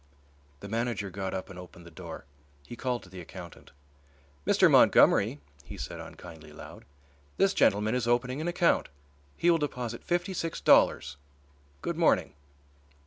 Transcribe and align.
The 0.61 0.67
manager 0.67 1.11
got 1.11 1.35
up 1.35 1.47
and 1.51 1.59
opened 1.59 1.85
the 1.85 1.91
door. 1.91 2.25
He 2.65 2.75
called 2.75 3.03
to 3.03 3.09
the 3.09 3.21
accountant. 3.21 3.69
"Mr. 4.47 4.67
Montgomery," 4.67 5.39
he 5.63 5.77
said 5.77 5.99
unkindly 5.99 6.51
loud, 6.51 6.85
"this 7.37 7.53
gentleman 7.53 7.93
is 7.93 8.07
opening 8.07 8.41
an 8.41 8.47
account, 8.47 8.89
he 9.37 9.51
will 9.51 9.59
deposit 9.59 10.03
fifty 10.03 10.33
six 10.33 10.59
dollars. 10.59 11.17
Good 11.83 11.97
morning." 11.97 12.33